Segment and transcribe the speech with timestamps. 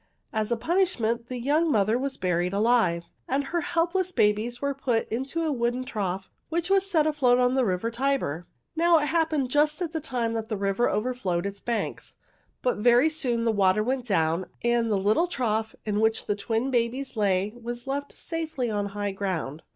[0.33, 5.07] As a punishment the young mother was buried alive, and her helpless babies were put
[5.09, 8.47] into a wooden trough, which was set afloat on the river Tiber.
[8.75, 12.15] "Now it happened just at that time that the river overflowed its banks.
[12.63, 16.71] But very soon the water went down, and the little trough in which the twin
[16.71, 19.61] babies lay was left safely on high ground.